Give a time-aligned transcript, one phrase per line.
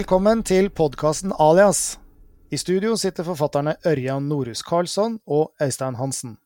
[0.00, 1.98] Velkommen til podkasten Alias.
[2.48, 6.38] I studio sitter forfatterne Ørjan Norhus Karlsson og Øystein Hansen.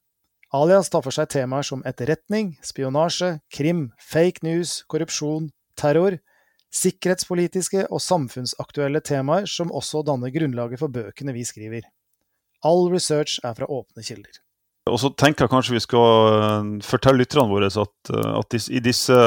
[0.51, 6.17] Alias tar for seg temaer som etterretning, spionasje, krim, fake news, korrupsjon, terror,
[6.75, 11.87] sikkerhetspolitiske og samfunnsaktuelle temaer som også danner grunnlaget for bøkene vi skriver.
[12.67, 14.43] All research er fra åpne kilder.
[14.91, 18.83] Og så tenker jeg kanskje vi skal eh, fortelle lytterne våre at, eh, at i
[18.83, 19.25] disse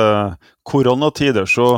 [0.67, 1.77] koronatider så,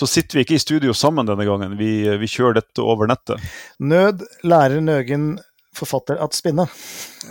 [0.00, 1.76] så, sitter vi ikke i studio sammen denne gangen.
[1.78, 3.42] Vi, vi kjører dette over nettet.
[3.78, 5.34] Nød lærer Nøgen
[5.76, 6.66] forfatter at spinne.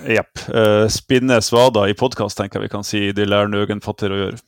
[0.08, 0.46] Jepp.
[0.48, 3.04] Uh, spinne svada i podkast, tenker jeg vi kan si.
[3.16, 4.42] De lærer Nøgen fatter å gjøre.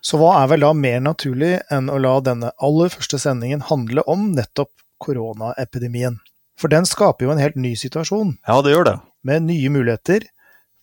[0.00, 4.04] Så hva er vel da mer naturlig enn å la denne aller første sendingen handle
[4.08, 6.16] om nettopp koronaepidemien?
[6.60, 8.36] For den skaper jo en helt ny situasjon.
[8.48, 8.96] Ja, det gjør det.
[9.28, 10.24] Med nye muligheter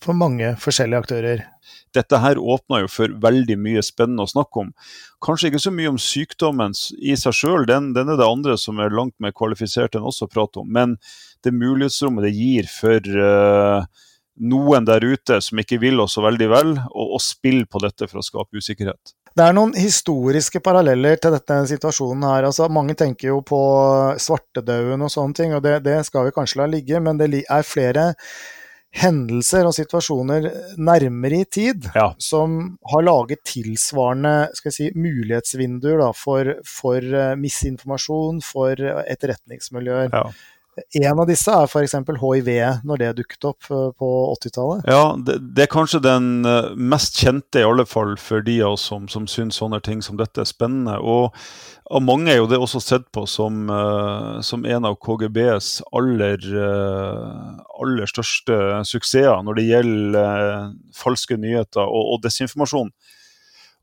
[0.03, 1.43] for mange forskjellige aktører.
[1.97, 4.73] Dette her åpner jo for veldig mye spennende å snakke om.
[5.23, 8.81] Kanskje ikke så mye om sykdommen i seg sjøl, den, den, er det andre som
[8.83, 10.69] er langt mer kvalifisert enn oss å prate om.
[10.69, 10.97] Men
[11.45, 13.85] det mulighetsrommet det gir for uh,
[14.37, 18.21] noen der ute som ikke vil oss så veldig vel, å spille på dette for
[18.21, 19.17] å skape usikkerhet.
[19.37, 22.47] Det er noen historiske paralleller til dette situasjonen her.
[22.47, 23.59] Altså, mange tenker jo på
[24.21, 27.67] svartedauden og sånne ting, og det, det skal vi kanskje la ligge, men det er
[27.67, 28.07] flere
[28.95, 30.47] hendelser og situasjoner
[30.79, 32.09] nærmere i tid ja.
[32.21, 40.13] som har laget tilsvarende si, mulighetsvinduer da, for, for, eh, misinformasjon, for etterretningsmiljøer.
[40.13, 40.23] Ja.
[40.77, 41.95] En av disse er f.eks.
[42.21, 42.49] hiv,
[42.85, 44.85] når det dukket opp eh, på 80-tallet.
[44.89, 48.75] Ja, det, det, er kanskje den eh, mest kjente, i alle fall for de av
[48.75, 50.99] oss som, som syns sånne ting som dette er spennende.
[51.01, 51.33] Og
[51.89, 56.43] av mange er jo det også sett på som, uh, som en av KGBs aller,
[57.79, 60.49] aller største suksesser når det gjelder
[60.95, 62.91] falske nyheter og, og desinformasjon.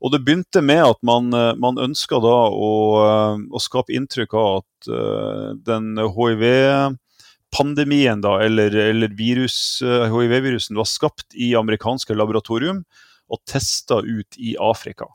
[0.03, 2.71] Og det begynte med at man, eh, man ønska da å,
[3.05, 11.33] eh, å, skape inntrykk av at uh, den hiv-pandemien, da, eller, eller hiv-virusen, var skapt
[11.33, 12.83] i amerikanske laboratorium
[13.31, 15.05] og testa ut i Afrika.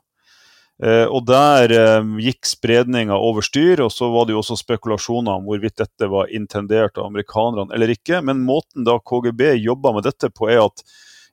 [0.81, 1.69] Og der
[2.17, 6.33] gikk spredninga over styr, og så var det jo også spekulasjoner om hvorvidt dette var
[6.33, 8.17] intendert av amerikanerne eller ikke.
[8.25, 10.81] Men måten da KGB jobba med dette på, er at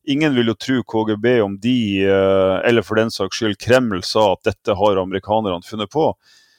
[0.08, 4.32] Ingen vil jo tro KGB om de, eh, eller for den saks skyld Kreml, sa
[4.32, 6.12] at dette har amerikanerne funnet på.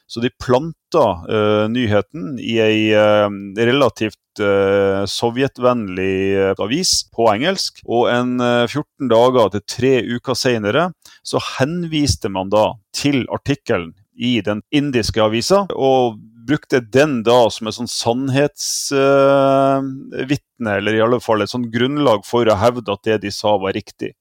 [0.09, 3.27] Så de planta uh, nyheten i ei uh,
[3.61, 7.83] relativt uh, sovjetvennlig avis på engelsk.
[7.85, 10.87] Og en 14 dager til tre uker senere
[11.21, 15.67] så henviste man da til artikkelen i den indiske avisa.
[15.77, 16.17] og
[16.49, 22.49] brukte den da som et sånn sannhetsvitne, eller i alle fall et sånn grunnlag for
[22.49, 24.11] å hevde at det de sa var riktig.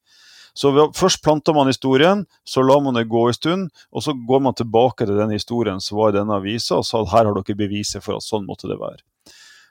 [0.59, 4.41] Så Først planta man historien, så lar man det gå en stund, og så går
[4.43, 7.35] man tilbake til den historien som var i denne avisa, og sa at her har
[7.37, 9.03] dere beviset for at sånn måtte det være.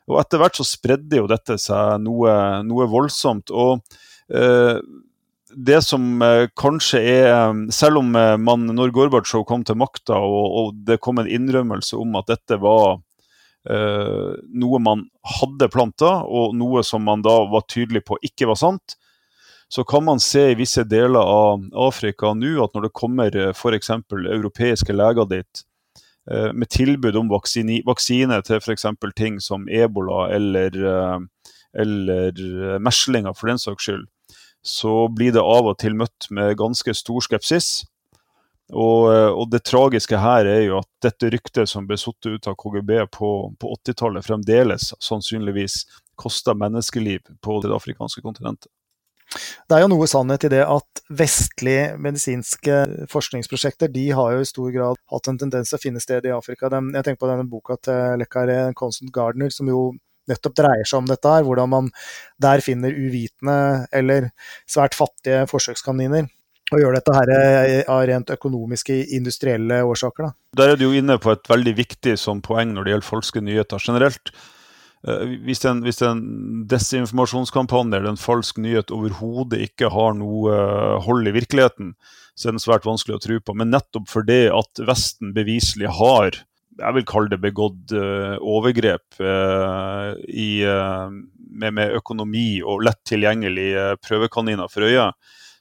[0.07, 2.31] Og Etter hvert så spredde jo dette seg noe,
[2.63, 3.51] noe voldsomt.
[3.51, 3.83] og
[4.31, 4.79] uh,
[5.57, 10.19] det som eh, kanskje er eh, Selv om eh, man, når Gorbatsjov kom til makta
[10.21, 12.99] og, og, det kom en innrømmelse om at dette var
[13.69, 15.07] eh, noe man
[15.37, 18.97] hadde planta, og noe som man da var tydelig på ikke var sant,
[19.67, 23.89] så kan man se i visse deler av Afrika nå at når det kommer f.eks.
[24.13, 25.63] europeiske leger dit
[26.31, 28.85] eh, med tilbud om vaksine, vaksine til f.eks.
[29.17, 30.77] ting som ebola eller,
[31.73, 34.05] eller meslinger, for den saks skyld,
[34.65, 37.85] så blir det av og til møtt med ganske stor skepsis.
[38.73, 42.49] Og, eh, og, det tragiske her er jo at dette ryktet som ble satt ut
[42.49, 45.85] av KGB på, på 80-tallet, fremdeles sannsynligvis
[46.19, 48.71] koster menneskeliv på det afrikanske kontinentet.
[49.67, 52.77] Det er jo noe sannhet i det at vestlige medisinske
[53.11, 56.35] forskningsprosjekter de har jo i stor grad hatt en tendens til å finne sted i
[56.35, 56.71] Afrika.
[56.71, 59.81] Jeg tenker på denne boka til Lekkare Constant Gardner, som jo
[60.31, 61.45] nettopp dreier seg om dette her.
[61.47, 61.91] Hvordan man
[62.41, 64.31] der finner uvitende eller
[64.69, 66.27] svært fattige forsøkskaniner.
[66.67, 70.27] Og gjør dette her eh, av rent økonomiske, industrielle årsaker.
[70.27, 70.35] Da.
[70.59, 73.43] Der er du jo inne på et veldig viktig sånn poeng når det gjelder falske
[73.43, 74.33] nyheter generelt.
[75.07, 76.21] Eh, hvis en, hvis en
[76.67, 81.95] desinformasjonskampanje eller en falsk nyhet overhodet ikke har noe eh, hold i virkeligheten,
[82.37, 83.55] så er den svært vanskelig å tro på.
[83.57, 86.41] Men nettopp fordi at Vesten beviselig har
[86.77, 93.01] jeg vil kalle det begått uh, overgrep uh, i, uh, med, med, økonomi og lett
[93.09, 95.09] tilgjengelige prøvekaniner for øye,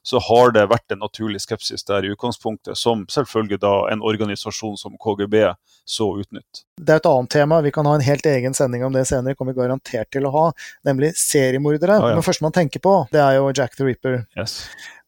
[0.07, 4.77] så har det vært en naturlig skepsis der i utgangspunktet, som selvfølgelig da en organisasjon
[4.79, 5.41] som KGB
[5.87, 6.63] så utnytt.
[6.79, 9.35] Det er et annet tema, vi kan ha en helt egen sending om det senere,
[9.35, 10.45] kommer vi garantert til å ha,
[10.87, 11.99] nemlig seriemordere.
[11.99, 12.19] Ah, ja.
[12.19, 14.21] Men første man tenker på, det er jo Jack the Ripper.
[14.39, 14.61] Yes.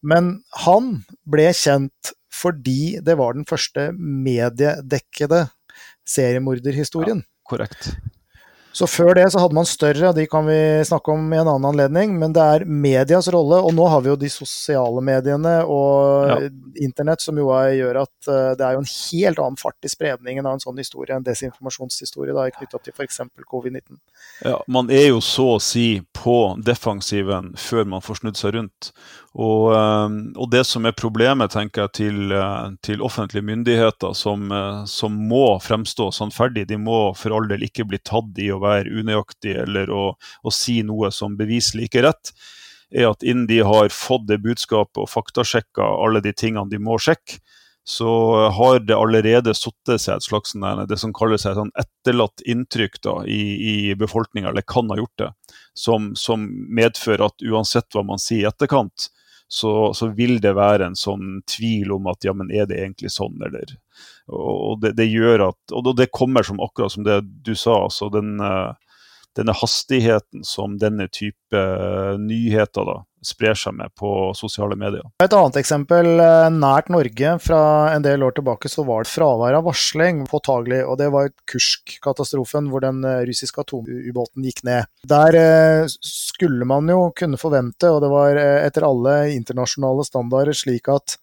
[0.02, 5.46] Men han ble kjent fordi det var den første mediedekkede
[6.08, 7.24] seriemorderhistorien.
[7.24, 7.92] Ja, korrekt.
[8.78, 10.56] Så før det så hadde man større, de kan vi
[10.86, 13.58] snakke om i en annen anledning, men det er medias rolle.
[13.64, 16.36] Og nå har vi jo de sosiale mediene og ja.
[16.84, 19.90] internett som jo er, gjør at uh, det er jo en helt annen fart i
[19.90, 23.22] spredningen av en sånn historie, en desinformasjonshistorie da, knytta til f.eks.
[23.50, 23.98] covid-19.
[24.46, 28.92] Ja, man er jo så å si på defensiven før man får snudd seg rundt.
[29.38, 34.50] Og, eh, og, det som er problemet tenker jeg, til, eh, til offentlige myndigheter, som,
[34.50, 38.58] eh, som, må fremstå sannferdig, de må for all del ikke bli tatt i å
[38.62, 42.32] være unøyaktige eller å, å si noe som beviselig ikke er rett,
[42.90, 46.96] er at innen de har fått det budskapet og faktasjekka alle de tingene de må
[46.98, 47.38] sjekke,
[47.88, 48.10] så
[48.52, 50.52] har det allerede satt seg et slags
[50.90, 53.38] det som kalles et sånn etterlatt inntrykk da, i,
[53.88, 55.30] i befolkninga, eller kan ha gjort det,
[55.72, 59.08] som, som medfører at uansett hva man sier i etterkant,
[59.48, 63.12] så, så, vil det være en sånn tvil om at ja, men er det egentlig
[63.14, 63.72] sånn, eller?
[64.28, 68.10] Og det, det gjør at Og det kommer som akkurat som det du sa, altså
[68.12, 68.87] den, eh,
[69.38, 75.04] denne hastigheten som denne type eh, nyheter da, sprer seg med på sosiale medier.
[75.22, 77.60] Et annet eksempel eh, nært Norge fra
[77.92, 80.82] en del år tilbake så var det fravær av varsling påtagelig.
[80.86, 84.90] og Det var Kursk-katastrofen hvor den eh, russiske atomubåten gikk ned.
[85.08, 85.38] Der
[85.94, 91.18] skulle man jo kunne forvente, og det var etter alle internasjonale standarder slik at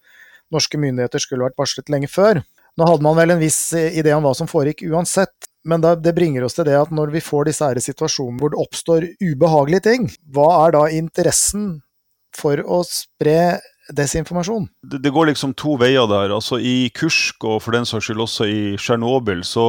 [0.53, 2.39] norske myndigheter skulle vært varslet lenge før.
[2.75, 6.45] Nå hadde man vel en viss idé om hva som foregikk uansett, men det bringer
[6.45, 10.49] oss til det at når vi får disse situasjonene hvor det oppstår ubehagelige ting, hva
[10.65, 11.79] er da interessen
[12.35, 13.57] for å spre
[13.95, 14.67] desinformasjon.
[14.83, 16.33] Det, det, går liksom to veier der.
[16.33, 19.67] Altså I Kursk, og for den saks skyld også i Tsjernobyl, så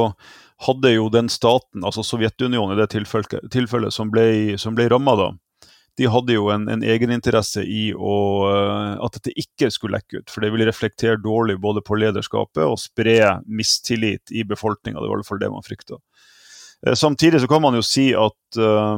[0.65, 5.13] hadde jo den staten, altså Sovjetunionen i det tilfellet, tilfellet som ble, som ble ramma
[5.19, 5.27] da,
[5.97, 8.17] de hadde jo en, en egeninteresse i å,
[8.51, 10.29] eh, at dette ikke skulle lekke ut.
[10.33, 13.17] For det ville reflektere dårlig både på lederskapet og spre
[13.49, 15.01] mistillit i befolkninga.
[15.01, 15.97] Det var i hvert fall det man frykta.
[16.85, 18.97] Eh, samtidig så kan man jo si at uh,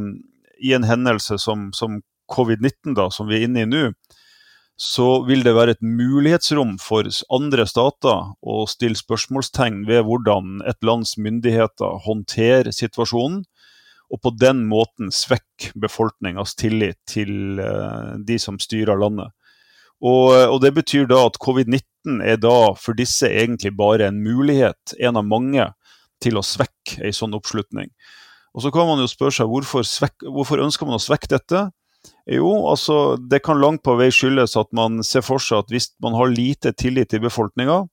[0.59, 2.01] i en hendelse som, som
[2.31, 3.85] covid-19, da, som vi er inne i nå,
[4.79, 10.79] så vil det være et mulighetsrom for andre stater å stille spørsmålstegn ved hvordan et
[10.87, 13.41] lands myndigheter håndterer situasjonen,
[14.09, 19.29] og på den måten svekke befolkningas tillit til uh, de som styrer landet.
[19.99, 24.95] Og, og, Det betyr da at covid-19 er da for disse egentlig bare en mulighet,
[24.99, 25.67] en av mange,
[26.23, 27.91] til å svekke en sånn oppslutning.
[28.55, 31.67] Og Så kan man jo spørre seg hvorfor, svek, hvorfor ønsker man å svekke dette?
[32.29, 35.91] Jo, altså det kan langt på vei skyldes at man ser for seg at hvis
[36.03, 37.83] man har lite tillit til befolkninga,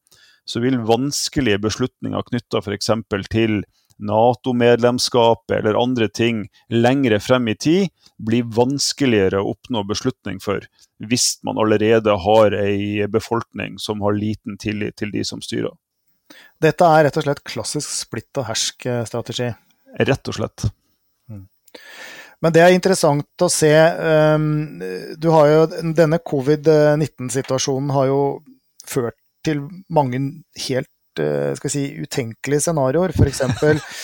[0.47, 2.93] så vil vanskelige beslutninger knytta f.eks.
[3.33, 3.65] til
[3.97, 10.65] Nato-medlemskap eller andre ting lengre frem i tid blir vanskeligere å oppnå beslutning for,
[11.01, 15.73] hvis man allerede har ei befolkning som har liten tillit til de som styrer.
[16.61, 19.51] Dette er rett og slett klassisk splitt og hersk-strategi?
[20.09, 20.67] Rett og slett.
[21.31, 21.47] Mm.
[22.45, 23.73] Men det er interessant å se.
[23.73, 24.81] Ehm,
[25.17, 25.63] du har jo,
[25.97, 28.21] denne covid-19-situasjonen har jo
[28.87, 30.21] ført til mange
[30.67, 30.96] helt eh,
[31.59, 33.15] skal si, utenkelige scenarioer.
[33.17, 33.43] F.eks.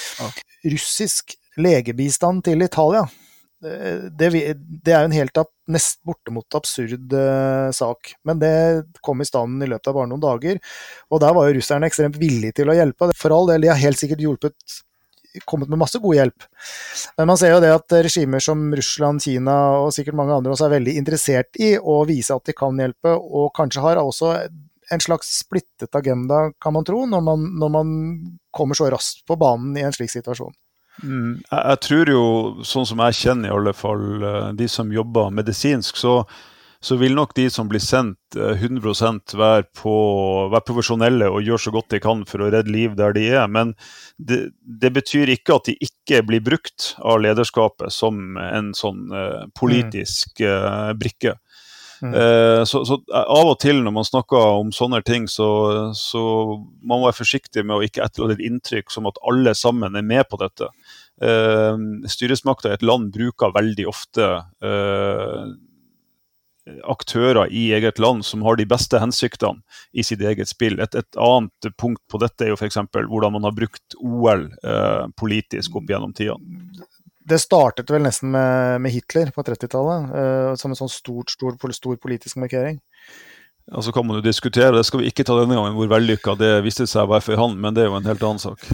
[0.73, 3.05] russisk legebistand til Italia.
[3.65, 8.15] Eh, det, det, er jo en helt nest bortimot absurd uh, sak.
[8.27, 8.55] Men det
[9.01, 10.63] kom i stand i løpet av bare noen dager.
[11.11, 13.13] Og der var jo russerne ekstremt villige til å hjelpe.
[13.19, 14.81] For all del, de har helt sikkert hjulpet
[15.49, 16.45] kommet med masse god hjelp.
[17.17, 20.67] Men man ser jo det at regimer som Russland, Kina og sikkert mange andre også
[20.67, 24.35] er veldig interessert i å vise at de kan hjelpe, og kanskje har også
[24.93, 27.95] en slags splittet agenda, kan man tro, når man, når man
[28.55, 30.55] kommer så raskt på banen i en slik situasjon.
[31.03, 32.25] Mm, jeg, jeg, tror jo,
[32.69, 36.21] sånn som jeg kjenner i alle fall eh, de som jobber medisinsk, så
[36.83, 39.95] så vil nok de som blir sendt 100 eh, være, på,
[40.51, 43.45] være profesjonelle og gjøre så godt de kan for å redde liv der de er.
[43.47, 43.77] Men
[44.19, 49.47] det, det betyr ikke at de ikke blir brukt av lederskapet som en sånn uh,
[49.59, 51.37] politisk uh, brikke.
[52.03, 52.15] Mm.
[52.15, 55.49] Uh, så, så, av og til når man snakker om sånne ting, så,
[55.95, 56.23] så
[56.83, 60.07] man må være forsiktig med å ikke etterlate et inntrykk som at alle sammen er
[60.07, 60.71] med på dette.
[61.23, 61.79] Uh,
[62.11, 64.33] styresmakta i et land bruker veldig ofte
[64.67, 65.53] uh,
[66.87, 70.79] aktører i eget land som har de beste hensiktene i sitt eget spill.
[70.81, 72.79] Et, et annet punkt på dette er jo f.eks.
[72.95, 76.37] hvordan man har brukt OL eh, politisk opp gjennom tida.
[77.29, 81.55] Det startet vel nesten med, med Hitler på 30-tallet, uh, som en sånn stort, stor,
[81.77, 82.81] stor politisk markering.
[83.75, 86.35] Ja, Så kan man jo diskutere, det skal vi ikke ta denne gangen, hvor vellykka
[86.37, 88.67] det viste seg å være for han, men det er jo en helt annen sak.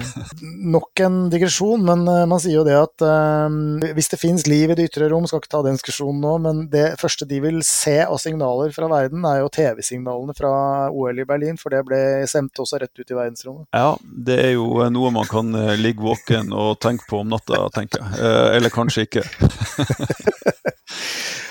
[0.74, 3.52] Nok en digresjon, men uh, man sier jo det at uh,
[3.96, 6.62] hvis det finnes liv i det ytre rom, skal ikke ta den diskusjonen nå, men
[6.72, 10.52] det første de vil se av signaler fra verden, er jo TV-signalene fra
[10.88, 13.68] OL i Berlin, for det ble sendt også rett ut i verdensrommet.
[13.76, 17.66] Ja, det er jo noe man kan uh, ligge våken og tenke på om natta,
[17.76, 18.56] tenker jeg.
[18.56, 19.26] eller kanskje ikke.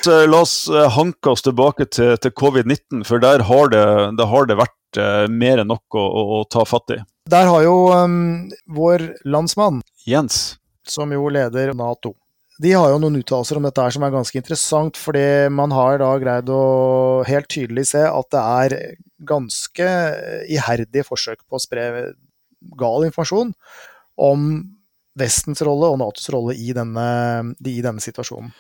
[0.06, 3.86] Så la oss hanke oss tilbake til, til covid-19, for der har det,
[4.20, 7.02] der har det vært uh, mer enn nok å, å, å, ta fatt i.
[7.30, 10.56] Der har jo um, vår landsmann, Jens,
[10.88, 12.16] som jo leder Nato,
[12.60, 16.02] de har jo noen uttalelser om dette her som er ganske interessant, fordi man har
[16.02, 16.64] da greid å
[17.28, 18.76] helt tydelig se at det er
[19.30, 19.88] ganske
[20.52, 21.86] iherdige forsøk på å spre
[22.80, 23.54] gal informasjon
[24.20, 24.50] om
[25.20, 27.08] Vestens rolle og Natos rolle i denne,
[27.64, 28.52] i denne situasjonen.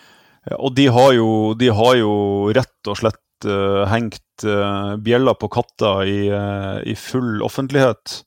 [0.57, 2.13] Og de har, jo, de har, jo,
[2.55, 8.23] rett og slett uh, hengt uh, bjella på katta i, uh, i full offentlighet.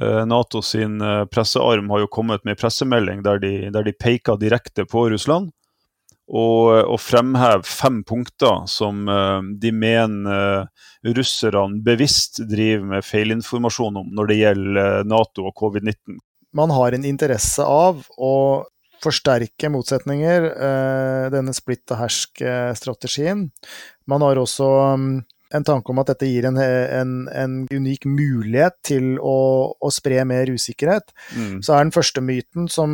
[0.00, 4.86] Nato sin pressearm har jo kommet med en pressemelding der de, der de peker direkte
[4.88, 5.50] på Russland.
[6.30, 9.02] Og, og fremhever fem punkter som
[9.60, 10.70] de mener
[11.18, 16.16] russerne bevisst driver med feilinformasjon om når det gjelder Nato og covid-19.
[16.56, 18.32] Man har en interesse av å
[19.02, 23.48] forsterke motsetninger, eh, denne splitt og hersk-strategien.
[24.10, 25.12] Man har også mm,
[25.56, 29.38] en tanke om at dette gir en, en, en unik mulighet til å,
[29.74, 31.10] å spre mer usikkerhet.
[31.34, 31.56] Mm.
[31.66, 32.92] Så er den første myten som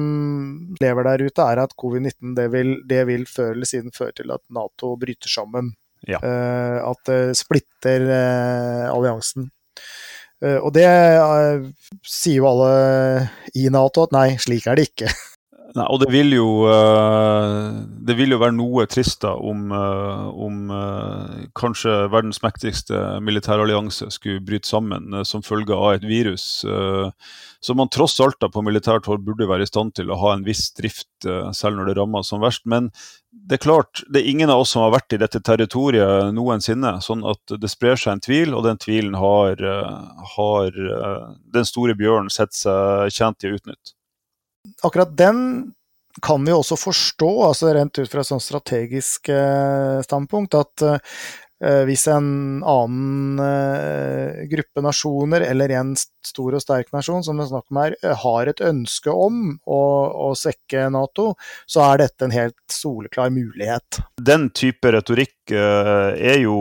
[0.81, 4.33] lever der ute, er at covid-19 det vil, det vil før eller siden føre til
[4.35, 5.75] at Nato bryter sammen.
[6.07, 6.21] Ja.
[6.23, 9.51] Uh, at det splitter uh, alliansen.
[10.45, 10.87] Uh, og det
[12.07, 12.71] sier jo alle
[13.57, 15.13] i Nato at nei, slik er det ikke.
[15.77, 17.75] Nei, og det vil jo uh,
[18.09, 24.09] Det vil jo være noe trist da om, uh, om uh, kanskje verdens mektigste militærallianse
[24.15, 26.47] skulle bryte sammen som følge av et virus
[27.65, 30.33] som man tross alt da på militært hold burde være i stand til å ha
[30.35, 32.63] en viss drift selv når det rammer som verst.
[32.69, 32.91] Men
[33.33, 36.97] det er klart, det er ingen av oss som har vært i dette territoriet noensinne.
[37.03, 39.63] Sånn at det sprer seg en tvil, og den tvilen har,
[40.37, 40.81] har
[41.57, 43.97] den store bjørnen sett seg tjent i å utnytte
[44.87, 45.43] akkurat den
[46.23, 51.83] kan vi også forstå, altså rent ut fra et sånn strategisk eh, standpunkt, at eh,
[51.89, 57.53] hvis en annen eh, gruppe nasjoner, eller en stor og sterk nasjon, som det er
[57.53, 59.81] snakk om her, har et ønske om å,
[60.29, 61.35] å, svekke Nato,
[61.69, 64.01] så er dette en helt soleklar mulighet.
[64.21, 66.57] Den type retorikk er jo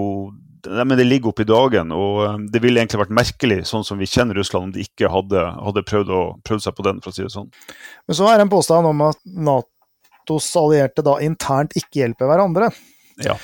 [0.70, 1.92] men det ligger oppe i dagen.
[1.96, 5.12] og eh, Det ville egentlig vært merkelig, sånn som vi kjenner Russland, om de ikke
[5.12, 7.02] hadde, hadde prøvd, å, prøvd, seg på den.
[7.04, 7.52] for å si det sånn.
[8.08, 12.72] Men så er det en påstand om at Natos allierte da internt ikke hjelper hverandre.
[13.24, 13.38] Ja.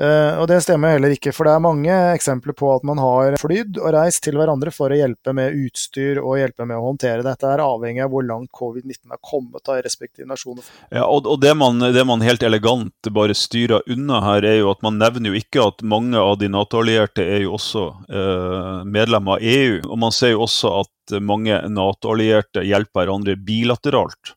[0.00, 3.34] Uh, og det stemmer heller ikke, for det er mange eksempler på at man har
[3.42, 7.24] flydd og reist til hverandre for å hjelpe med utstyr og hjelpe med å håndtere
[7.26, 10.64] dette, er avhengig av hvor langt covid-19 har kommet av respektive nasjoner.
[10.88, 14.70] Ja, og, og det, man, det, man, helt elegant bare styrer unna her, er jo
[14.72, 19.36] at man nevner jo ikke at mange av de Nato-allierte er jo også uh, medlemmer
[19.36, 19.76] av EU.
[19.84, 24.32] Og man ser jo også at mange Nato-allierte hjelper hverandre bilateralt.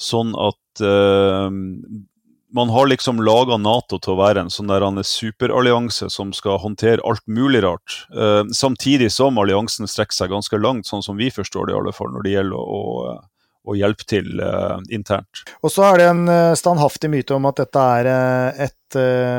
[0.00, 1.52] Sånn at uh,
[2.54, 7.02] man har liksom laga Nato til å være en sånn der superallianse som skal håndtere
[7.02, 7.96] alt mulig rart.
[8.14, 11.94] Eh, samtidig som alliansen strekker seg ganske langt, sånn som vi forstår det i alle
[11.96, 13.16] fall, når det gjelder å, å,
[13.64, 15.42] å hjelpe til uh, internt.
[15.64, 18.10] Og så er det en uh, standhaftig myte om at dette er
[18.68, 18.98] et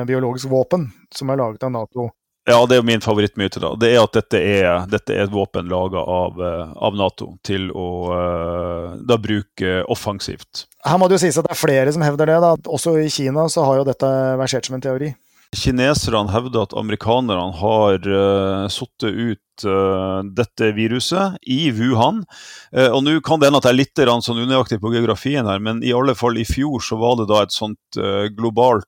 [0.09, 2.09] biologisk våpen som er laget av Nato.
[2.45, 3.59] Ja, det er jo min favorittmyte.
[3.61, 3.71] da.
[3.81, 7.71] Det er at dette er, dette er et våpen laga av, eh, av, Nato til
[7.73, 10.67] å uh, da bruke offensivt.
[10.85, 12.37] Her må det jo sies at det er flere som hevder det.
[12.43, 12.53] da.
[12.69, 15.15] Også i Kina så har jo dette versert som en teori.
[15.55, 22.27] Kineserne hevder at amerikanerne har uh, satt ut uh, dette viruset i Wuhan.
[22.69, 25.57] Uh, og Nå kan det hende at jeg er litt sånn unøyaktig på geografien, her,
[25.57, 28.05] men i alle fall i fjor så var det da et sånt
[28.37, 28.85] globalt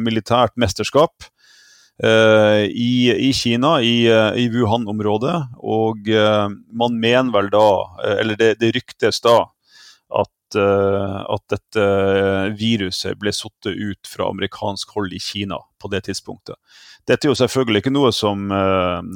[0.00, 1.41] militært mesterskap Eh,
[2.00, 5.36] i, i, Kina, i, eh, i Wuhan-området.
[5.62, 7.66] Og eh, man mener vel da,
[8.18, 9.36] eller det, det ryktes da,
[10.22, 11.86] at, at dette
[12.58, 16.58] viruset ble satt ut fra amerikansk hold i Kina på det tidspunktet.
[17.08, 18.52] Dette er jo selvfølgelig ikke noe som,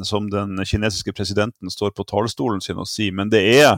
[0.06, 3.76] som den kinesiske presidenten står på talerstolen sin og sier, men det er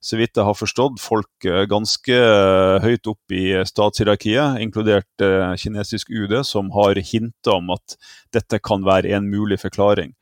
[0.00, 5.52] så vidt jeg har forstått, folk eh, ganske eh, høyt opp i statshierarkiet, inkludert eh,
[5.60, 7.98] kinesisk UD, som har hinta om at
[8.32, 10.14] dette kan være en mulig forklaring.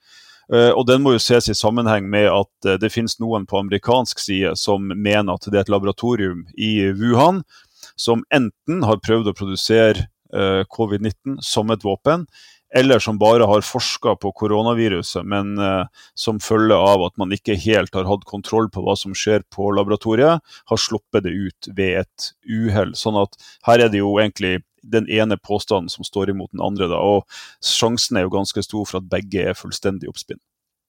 [0.49, 4.55] Og Den må jo ses i sammenheng med at det finnes noen på amerikansk side
[4.57, 7.43] som mener at det er et laboratorium i Wuhan
[8.01, 10.07] som enten har prøvd å produsere
[10.73, 12.27] covid-19 som et våpen,
[12.77, 15.57] eller som bare har forska på koronaviruset, men
[16.15, 19.71] som følge av at man ikke helt har hatt kontroll på hva som skjer på
[19.77, 22.93] laboratoriet, har sluppet det ut ved et uhell.
[22.97, 23.39] Sånn at
[23.69, 24.59] her er det jo egentlig
[24.91, 26.91] den ene påstanden som står imot den andre.
[26.91, 27.27] Da, og
[27.65, 30.41] sjansen er jo ganske stor for at begge er fullstendig oppspinn.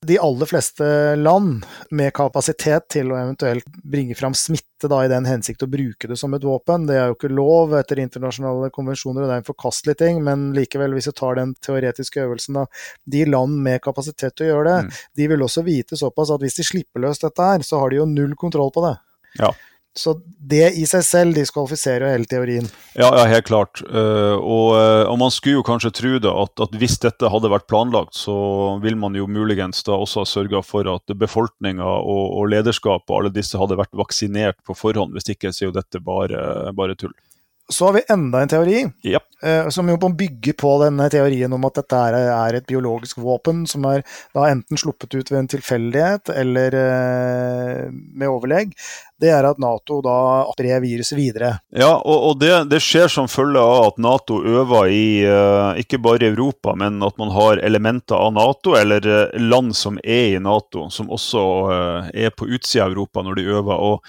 [0.07, 0.85] De aller fleste
[1.19, 6.07] land med kapasitet til å eventuelt bringe fram smitte da, i den hensikt å bruke
[6.07, 9.43] det som et våpen, det er jo ikke lov etter internasjonale konvensjoner, og det er
[9.43, 12.63] en forkastelig ting, men likevel, hvis vi tar den teoretiske øvelsen, da,
[13.11, 15.03] de land med kapasitet til å gjøre det, mm.
[15.19, 17.99] de vil også vite såpass at hvis de slipper løs dette her, så har de
[17.99, 18.95] jo null kontroll på det.
[19.41, 19.51] Ja.
[19.97, 22.67] Så det i seg selv diskvalifiserer jo hele teorien.
[22.93, 23.81] Ja, ja helt klart.
[23.89, 27.51] Uh, og, uh, og, man skulle jo kanskje tro det at, at, hvis dette hadde
[27.51, 28.35] vært planlagt, så
[28.83, 33.17] vil man jo muligens da også ha sørga for at befolkninga og, og lederskapet og
[33.17, 35.17] alle disse hadde vært vaksinert på forhånd.
[35.17, 37.15] Hvis ikke så er jo dette bare, bare tull.
[37.69, 39.23] Så har vi enda en teori, yep.
[39.43, 43.85] eh, som jo bygger på denne teorien om at dette er et biologisk våpen som
[43.85, 44.01] er
[44.33, 48.73] da enten sluppet ut ved en tilfeldighet eller eh, med overlegg.
[49.21, 50.15] Det er at Nato da
[50.55, 51.51] sprer viruset videre.
[51.75, 55.99] Ja, og, og det, det, skjer som følge av at Nato øver i uh, ikke
[55.99, 59.05] bare i Europa, men at man har elementer av Nato, eller
[59.37, 61.43] land som er i Nato, som også
[62.15, 63.75] er på utsida av Europa når de øver.
[63.75, 64.05] og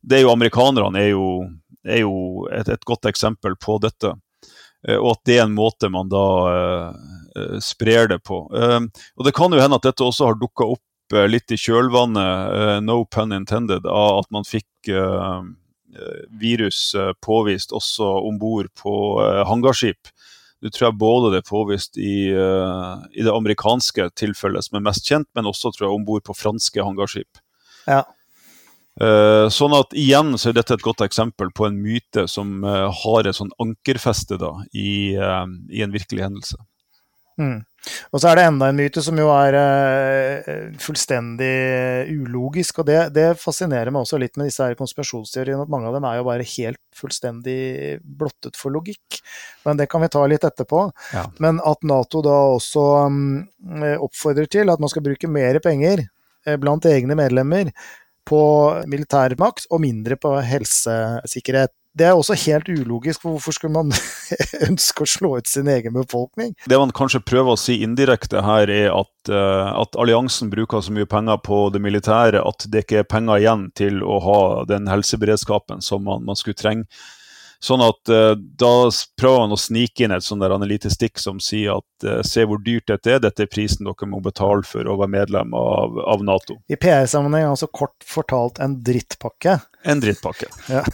[0.00, 1.26] det er jo Amerikanerne er jo
[1.86, 4.14] er jo et, et godt eksempel på dette.
[4.88, 8.42] Eh, og at det er en måte man da uh, sprer det på.
[8.50, 10.86] Og Det kan jo hende at dette også har dukka opp
[11.26, 14.92] litt i kjølvannet, no pun intended, av at man fikk
[16.38, 18.92] virus påvist også om bord på
[19.48, 20.12] hangarskip.
[20.62, 25.10] Du tror jeg både det er påvist i, i, det amerikanske tilfellet som er mest
[25.10, 27.42] kjent, men også tror jeg om bord på franske hangarskip.
[27.90, 28.04] Ja.
[29.00, 32.90] Uh, sånn at igjen så er dette et godt eksempel på en myte som uh,
[32.92, 36.60] har et sånn ankerfeste da, i, uh, i, en virkelig hendelse.
[37.40, 37.62] Mm.
[38.12, 39.54] Og så er det enda en myte som jo er
[40.84, 45.88] fullstendig ulogisk, og det, det, fascinerer meg også litt med disse her konspirasjonsteoriene, at mange
[45.88, 49.22] av dem er jo bare helt fullstendig blottet for logikk.
[49.64, 50.82] Men det kan vi ta litt etterpå.
[51.16, 51.24] Ja.
[51.40, 53.22] Men at Nato da også um,
[53.96, 56.04] oppfordrer til at man skal bruke mer penger
[56.60, 57.68] blant egne medlemmer
[58.28, 58.42] på
[58.90, 61.74] militærmakt og mindre på helsesikkerhet.
[61.98, 63.90] Det er også helt ulogisk, for hvorfor skulle man
[64.68, 66.52] ønske å slå ut sin egen befolkning?
[66.70, 70.94] Det man kanskje prøver å si indirekte her, er at, uh, at, alliansen bruker så
[70.94, 74.86] mye penger på det militære at det ikke er penger igjen til å ha den
[74.90, 76.86] helseberedskapen som man, man skulle trenge.
[77.60, 78.72] Sånn at uh, Da
[79.20, 82.46] prøver han å snike inn et sånn der lite stikk som sier at uh, se
[82.48, 85.98] hvor dyrt dette er, dette er prisen dere må betale for å være medlem av,
[86.14, 86.56] av Nato.
[86.72, 89.58] I PR-sammenheng altså kort fortalt en drittpakke.
[89.84, 90.48] En drittpakke.
[90.72, 90.84] Ja.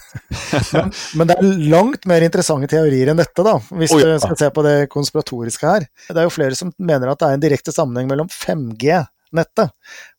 [0.72, 4.14] Men, men, det er langt mer interessante teorier enn dette, da, hvis oh, ja.
[4.14, 5.86] du skal se på det konspiratoriske her.
[6.08, 9.04] Det er jo flere som mener at det er en direkte sammenheng mellom 5G
[9.36, 9.70] nettet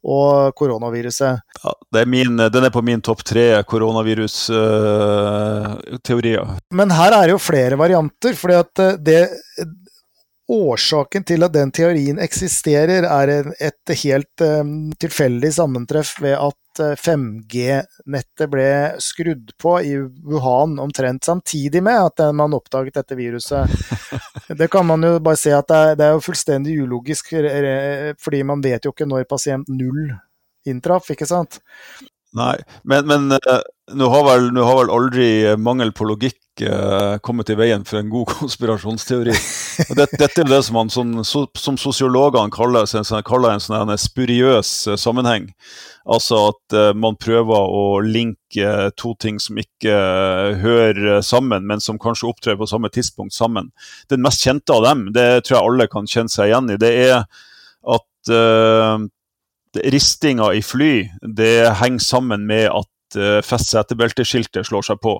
[0.08, 1.40] og koronaviruset.
[1.64, 6.46] Ja, er min, den er på min topp tre koronavirusteorier.
[6.46, 8.34] Uh, Men her er det jo flere varianter.
[8.38, 9.30] fordi at eh, det
[10.48, 18.46] Årsaken til at den teorien eksisterer, er et helt um, tilfeldig sammentreff ved at 5G-nettet
[18.46, 18.70] eh, ble
[19.04, 23.68] skrudd på i Wuhan omtrent samtidig med at man oppdaget dette viruset.
[24.48, 27.34] Det kan man jo bare se at det er, det er jo fullstendig ulogisk,
[28.24, 30.14] fordi man vet jo ikke når pasient null
[30.68, 31.60] inntraff, ikke sant?
[32.38, 32.56] Nei,
[32.88, 33.62] men, men uh,
[33.96, 35.30] nå, har vel, nå, har vel, aldri
[35.60, 39.36] mangel på logikk uh, kommet i veien for en god konspirasjonsteori.
[39.98, 42.88] Dette, dette er det som, man, som, som sosiologene kaller,
[43.28, 45.50] kaller, en sånn spuriøs uh, sammenheng.
[46.08, 49.92] Altså at man prøver å linke to ting som ikke
[50.62, 53.74] hører sammen, men som kanskje opptrer på samme tidspunkt sammen.
[54.08, 56.94] Den mest kjente av dem, det tror jeg alle kan kjenne seg igjen i, det
[57.10, 57.26] er
[57.92, 58.32] at
[59.84, 65.18] ristinga i fly det henger sammen med at uh, fest setebelteskiltet slår seg på.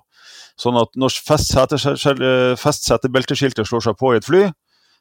[0.58, 1.10] Sånn at når
[2.62, 4.44] festsetebelteskiltet slår seg på i et fly,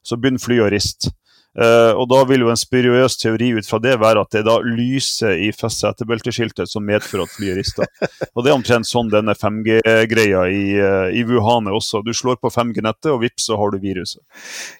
[0.06, 1.10] så begynner flyet å riste.
[1.56, 4.58] Uh, og da vil jo en spiriøs teori ut fra det være at det da
[4.60, 7.88] lyser i festsetebelteskiltet som medfører at flyet rister.
[8.34, 12.04] Og det er omtrent sånn denne 5G-greia i, uh, i, Wuhan er også.
[12.04, 14.20] Du slår på 5G-nettet, og vips, så har du viruset.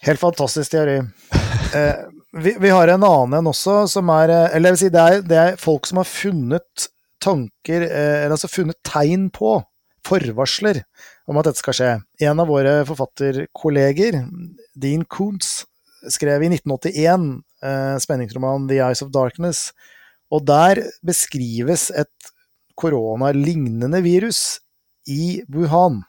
[0.05, 1.01] Helt fantastisk teori.
[2.39, 5.05] Vi, vi, har en annen en også, som er eh, Eller jeg vil si, det
[5.05, 6.89] er, det er folk som har funnet
[7.23, 9.57] tanker eh, Eller altså funnet tegn på,
[10.07, 10.83] forvarsler,
[11.27, 11.90] om at dette skal skje.
[12.29, 14.23] En av våre forfatterkolleger,
[14.79, 15.64] Dean Koontz,
[16.12, 17.29] skrev i 1981
[17.66, 19.73] eh, spenningsromanen 'The Eyes of Darkness',
[20.31, 22.33] og der beskrives et
[22.77, 24.61] koronalignende virus
[25.09, 26.03] i Wuhan.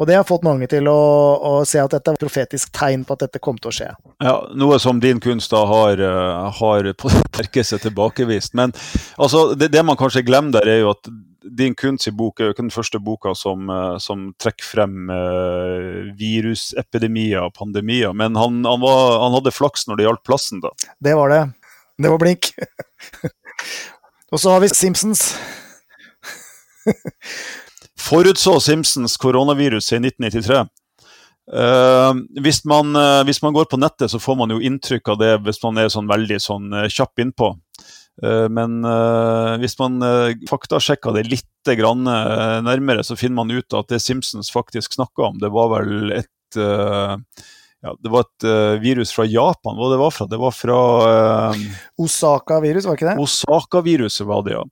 [0.00, 1.00] Og det har fått mange til å,
[1.36, 3.90] å se at dette er et profetisk tegn på at dette kom til å skje.
[4.24, 8.56] Ja, Noe som din kunst da har, uh, har på det sterkeste tilbakevist.
[8.58, 8.72] Men
[9.20, 11.12] altså, det, det, man kanskje glemmer der, er jo at
[11.44, 15.10] din kunst i bok er jo ikke den første boka som, uh, som trekker frem
[15.10, 18.14] uh, virusepidemier og pandemier.
[18.16, 20.72] Men han, han, var, han hadde flaks når det gjaldt plassen, da.
[21.02, 21.42] Det var det.
[22.02, 22.52] Det var blink.
[24.32, 25.32] og så har vi Simpsons.
[28.02, 30.64] Forutså Simpsons koronavirus i 1993.
[31.52, 35.18] Uh, hvis, man, uh, hvis, man, går på nettet, så får man jo inntrykk av
[35.20, 37.52] det hvis man er sånn veldig sånn, uh, kjapp innpå.
[38.20, 38.82] Men
[39.62, 40.02] hvis man
[40.50, 45.48] faktasjekka det litt nærmere, så finner man ut at det Simpsons faktisk snakka om, det
[45.54, 46.28] var vel et
[47.82, 48.44] ja, det var et
[48.82, 49.74] virus fra Japan.
[49.74, 50.26] Hva det var fra?
[50.30, 50.76] Det var fra
[51.98, 53.18] Osaka-virus, var ikke det?
[53.24, 54.62] Osaka-viruset var det, ja.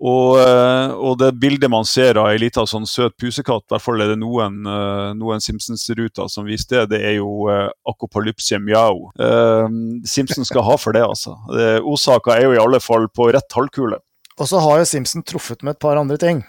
[0.00, 3.84] Og, eh, og, det bildet man ser av ei lita sånn søt pusekatt, i hvert
[3.84, 8.56] fall er det noen, eh, noen Simpsons-ruter som viser det, det er jo uh, Akopalypse
[8.64, 9.10] Mjau.
[9.20, 9.66] Uh,
[10.08, 11.34] Simpsons skal ha for det, altså.
[11.52, 14.00] Det, Osaka er jo i alle fall på rett halvkule.
[14.40, 16.40] Og så har jo Simpson truffet med et par andre ting.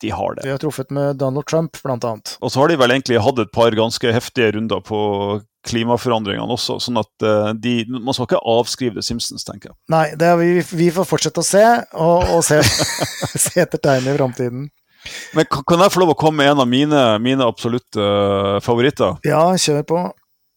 [0.00, 0.46] De har det.
[0.46, 2.14] De har truffet med Donald Trump, bl.a.
[2.40, 5.00] Og så har de vel egentlig hatt et par ganske heftige runder på
[5.66, 6.78] klimaforandringene også.
[6.82, 9.78] sånn at uh, de, Man skal ikke avskrive The Simpsons, tenker jeg.
[9.92, 10.04] Nei,
[10.40, 11.64] vi, vi, får fortsette å se,
[11.98, 12.60] og, og se,
[13.46, 14.68] se, etter tegn i framtiden.
[15.36, 19.18] Men kan, jeg få lov å komme med en av mine, mine absolutte uh, favoritter?
[19.26, 20.04] Ja, kjør på.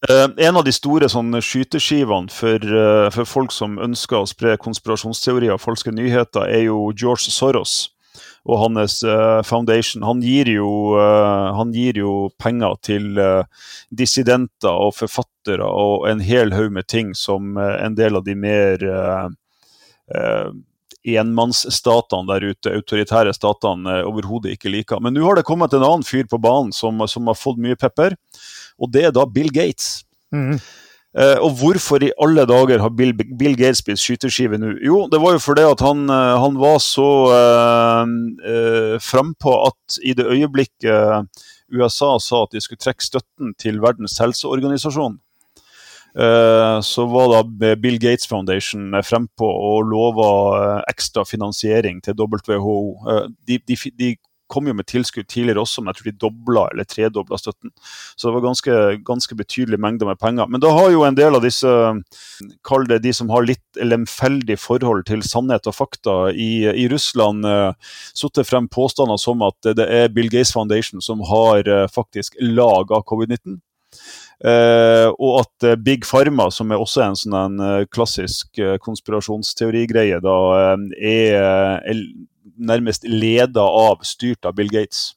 [0.10, 2.70] Uh, en av de store sånn, skyteskivene for,
[3.14, 7.91] for, folk som ønsker å spre konspirasjonsteorier og falske nyheter, er jo George Soros
[8.50, 10.04] og hans uh, foundation.
[10.04, 13.44] Han gir, jo, uh, han gir jo penger til uh,
[13.94, 18.84] dissidenter og forfattere og en hel haug med ting som en del av de mer
[21.02, 25.02] enmannsstatene der ute, autoritære statene, overhodet ikke liker.
[25.02, 27.80] Men nå har det kommet en annen fyr på banen som, som, har fått mye
[27.80, 28.14] pepper,
[28.78, 30.04] og det er da Bill Gates.
[30.36, 30.60] Mm.
[31.12, 34.78] Uh, og hvorfor i alle dager har Bill, Bill Gates blitt skyteskive nå?
[34.80, 38.14] Jo, det var jo fordi at han, uh, han var så eh,
[38.48, 41.28] uh, frampå at i det øyeblikket
[41.72, 45.20] USA sa at de skulle trekke støtten til Verdens helseorganisasjon,
[46.84, 52.76] så var da Bill Gates Foundation frempå og lova ekstra finansiering til WHO.
[53.48, 54.10] De, de, de
[54.52, 57.72] kom jo med tilskudd tidligere også, men jeg tror de dobla eller tredobla støtten.
[58.16, 60.52] Så det var ganske, ganske betydelige mengder med penger.
[60.52, 61.72] Men da har jo en del av disse,
[62.68, 67.48] kall det de som har litt lemfeldig forhold til sannhet og fakta i, i Russland,
[67.48, 72.38] uh, satt frem påstander som at det er Bill Gates Foundation som har uh, faktisk
[72.42, 73.62] laga covid-19.
[74.42, 80.38] Uh, og at uh, Big Pharma, som er også en sånn uh, klassisk konspirasjonsteorigreie, da
[80.98, 81.36] er,
[81.86, 82.02] er
[82.58, 85.12] nærmest leda av, styrt av Bill Gates.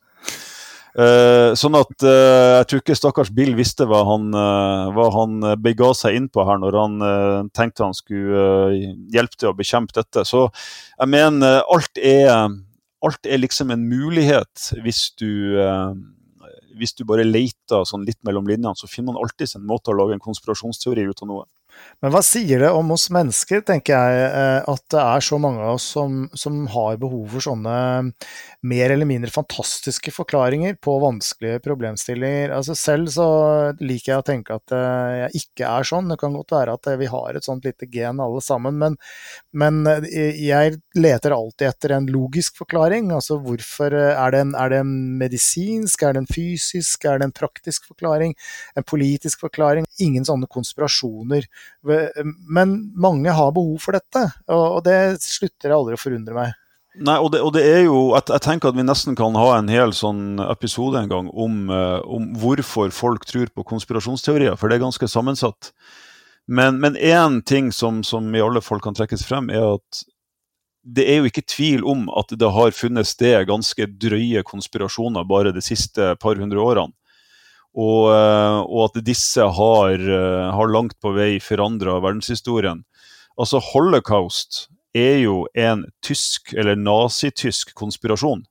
[0.95, 5.41] Uh, sånn at uh, jeg tror ikke stakkars Bill visste hva han, uh, hva han
[5.59, 8.77] bega seg inn på her når han tenkte han skulle
[9.11, 10.23] hjelpe til å bekjempe dette.
[10.29, 12.31] Så jeg mener alt er,
[13.03, 15.33] alt er liksom en mulighet hvis du
[16.75, 19.95] hvis du bare leter sånn litt mellom linjene, så finner man alltid en måte å
[19.95, 21.45] lage en konspirasjonsteori ut av noe.
[22.05, 25.63] Men hva sier det om oss mennesker, tenker jeg, eh, at det er så mange
[25.65, 27.77] av oss som, som, har behov for sånne
[28.69, 32.53] mer eller mindre fantastiske forklaringer på vanskelige problemstillinger.
[32.53, 33.29] Altså selv så
[33.81, 36.11] liker jeg å tenke at eh, jeg ikke er sånn.
[36.13, 38.99] Det kan godt være at eh, vi har et sånt lite gen alle sammen, men,
[39.57, 43.15] men jeg leter alltid etter en logisk forklaring.
[43.17, 47.31] Altså hvorfor er det, en, er det en medisinsk, er det en fysisk, er det
[47.31, 48.37] en praktisk forklaring,
[48.77, 49.89] en politisk forklaring?
[50.05, 51.49] Ingen sånne konspirasjoner.
[51.85, 56.55] Men mange har behov for dette, og det slutter jeg aldri å forundre meg.
[56.95, 59.57] Nei, og det, og det, er jo jeg, jeg, tenker at vi nesten kan ha
[59.57, 64.71] en hel sånn episode en gang om, uh, om hvorfor folk tror på konspirasjonsteorier, for
[64.71, 65.73] det er ganske sammensatt.
[66.47, 70.05] Men én ting som, som, i alle fall kan trekkes frem, er at
[70.85, 75.55] det er jo ikke tvil om at det har funnet sted ganske drøye konspirasjoner bare
[75.57, 76.93] de siste par hundre årene.
[77.75, 82.85] Og, eh, og at disse har, eh, har, langt på vei forandra verdenshistorien.
[83.35, 88.45] Altså, holocaust er jo en tysk, eller nazitysk, konspirasjon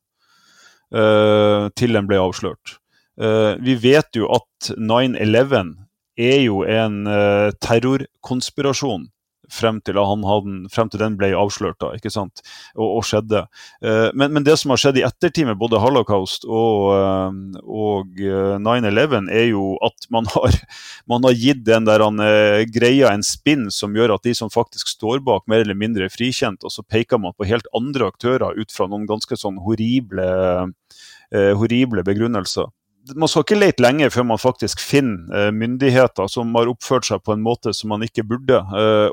[0.91, 2.75] uh, til den ble avslørt.
[3.15, 5.71] Uh, vi vet jo at 9-11
[6.19, 9.07] er jo en uh, terrorkonspirasjon
[9.53, 12.43] frem til, hadde, frem til, den ble avslørt da, ikke sant?
[12.75, 13.43] Og, og skjedde.
[13.83, 18.19] Uh, men, men, det som har skjedd i ettertid med både holocaust og, uh, og
[18.63, 20.59] 9-11, er jo at man har,
[21.11, 24.91] man har gitt den der uh, greia en spinn som gjør at de som faktisk
[24.95, 28.57] står bak, mer eller mindre er frikjent, og så peker man på helt andre aktører
[28.57, 30.25] ut fra noen ganske sånn horrible,
[31.33, 32.67] horrible begrunnelser.
[33.15, 37.35] Man skal ikke lete lenge før man faktisk finner myndigheter som har oppført seg på
[37.35, 38.61] en måte som man ikke burde,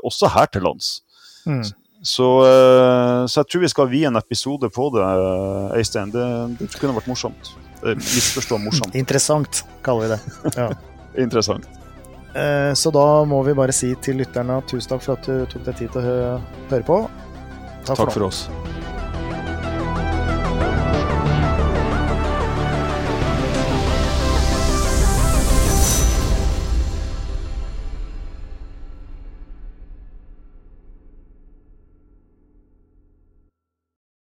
[0.07, 1.01] også her til lands.
[1.45, 1.63] Mm.
[2.01, 2.27] Så,
[3.29, 5.03] så, jeg tror vi skal vie en episode på det,
[5.77, 6.13] Øystein.
[6.13, 6.23] Det,
[6.61, 7.51] det kunne vært morsomt.
[7.83, 8.97] Misforstå morsomt.
[8.97, 10.55] Interessant, kaller vi det.
[10.57, 10.71] Ja.
[11.27, 11.67] Interessant.
[12.79, 15.83] Så da må vi bare si til lytterne tusen takk for at du tok deg
[15.83, 16.39] tid til å
[16.71, 17.03] høre på.
[17.83, 18.45] Takk, takk for, for oss.